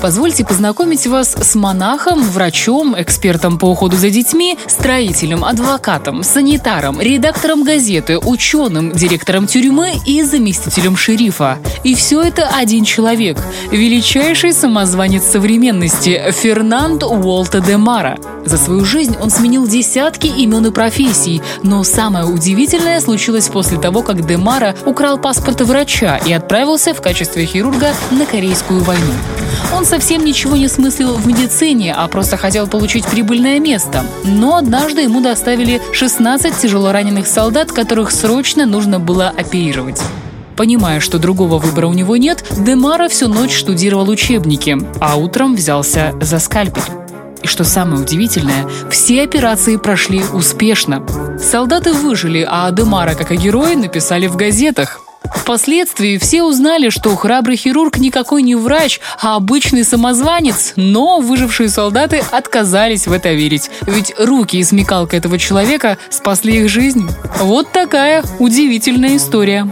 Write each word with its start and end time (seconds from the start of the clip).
Позвольте 0.00 0.44
познакомить 0.44 1.06
вас 1.06 1.34
с 1.34 1.54
монахом, 1.54 2.22
врачом, 2.22 2.94
экспертом 2.96 3.58
по 3.58 3.66
уходу 3.66 3.96
за 3.96 4.10
детьми, 4.10 4.58
строителем, 4.66 5.44
адвокатом, 5.44 6.22
санитаром, 6.22 7.00
редактором 7.00 7.64
газеты, 7.64 8.18
ученым, 8.18 8.92
директором 8.92 9.46
тюрьмы 9.46 9.94
и 10.04 10.22
заместителем 10.22 10.96
шерифа. 10.96 11.58
И 11.82 11.94
все 11.94 12.22
это 12.22 12.48
один 12.48 12.84
человек– 12.84 13.38
величайший 13.70 14.52
самозванец 14.52 15.24
современности 15.24 16.22
Фернанд 16.30 17.02
Уолта 17.02 17.60
де 17.60 17.76
Мара. 17.76 18.18
За 18.44 18.58
свою 18.58 18.84
жизнь 18.84 19.16
он 19.20 19.30
сменил 19.30 19.66
десятки 19.66 20.26
имен 20.26 20.66
и 20.66 20.70
профессий, 20.70 21.42
но 21.62 21.82
самое 21.82 22.26
удивительное 22.26 23.00
случилось 23.00 23.48
после 23.48 23.78
того, 23.78 24.02
как 24.02 24.26
де 24.26 24.36
Мара 24.36 24.74
украл 24.84 25.18
паспорт 25.18 25.62
врача 25.62 26.18
и 26.18 26.32
отправился 26.32 26.94
в 26.94 27.00
качестве 27.00 27.44
хирурга 27.46 27.92
на 28.10 28.26
Корейскую 28.26 28.84
войну. 28.84 29.12
Он 29.72 29.84
совсем 29.84 30.24
ничего 30.24 30.56
не 30.56 30.68
смыслил 30.68 31.14
в 31.14 31.26
медицине, 31.26 31.94
а 31.94 32.06
просто 32.08 32.36
хотел 32.36 32.66
получить 32.66 33.06
прибыльное 33.06 33.58
место. 33.58 34.04
Но 34.24 34.56
однажды 34.56 35.02
ему 35.02 35.20
доставили 35.20 35.80
16 35.92 36.56
тяжелораненых 36.56 37.26
солдат, 37.26 37.72
которых 37.72 38.10
срочно 38.10 38.66
нужно 38.66 39.00
было 39.00 39.28
оперировать. 39.28 40.00
Понимая, 40.56 41.00
что 41.00 41.18
другого 41.18 41.58
выбора 41.58 41.86
у 41.86 41.92
него 41.92 42.16
нет, 42.16 42.42
Демара 42.58 43.08
всю 43.08 43.28
ночь 43.28 43.54
штудировал 43.54 44.08
учебники, 44.08 44.78
а 45.00 45.16
утром 45.16 45.54
взялся 45.54 46.14
за 46.20 46.38
скальпель. 46.38 46.82
И 47.42 47.46
что 47.46 47.64
самое 47.64 48.02
удивительное, 48.02 48.66
все 48.90 49.22
операции 49.22 49.76
прошли 49.76 50.22
успешно. 50.32 51.06
Солдаты 51.38 51.92
выжили, 51.92 52.46
а 52.48 52.70
Демара, 52.70 53.14
как 53.14 53.30
и 53.32 53.36
герои, 53.36 53.74
написали 53.74 54.26
в 54.26 54.36
газетах. 54.36 55.05
Впоследствии 55.34 56.18
все 56.18 56.42
узнали, 56.42 56.88
что 56.88 57.14
храбрый 57.16 57.56
хирург 57.56 57.98
никакой 57.98 58.42
не 58.42 58.54
врач, 58.54 59.00
а 59.20 59.36
обычный 59.36 59.84
самозванец, 59.84 60.72
но 60.76 61.20
выжившие 61.20 61.68
солдаты 61.68 62.22
отказались 62.30 63.06
в 63.06 63.12
это 63.12 63.32
верить, 63.32 63.70
ведь 63.82 64.14
руки 64.18 64.56
и 64.56 64.64
смекалка 64.64 65.16
этого 65.16 65.38
человека 65.38 65.98
спасли 66.10 66.58
их 66.58 66.68
жизнь. 66.68 67.08
Вот 67.40 67.72
такая 67.72 68.24
удивительная 68.38 69.16
история. 69.16 69.66